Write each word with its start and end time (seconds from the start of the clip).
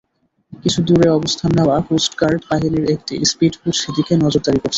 কিছু 0.53 0.79
দূরে 0.87 1.07
অবস্থান 1.11 1.49
নেওয়া 1.57 1.77
কোস্টগার্ড 1.87 2.41
বাহিনীর 2.49 2.85
একটি 2.95 3.13
স্পিডবোট 3.31 3.73
সেদিকে 3.81 4.13
নজরদারি 4.23 4.59
করছে। 4.59 4.69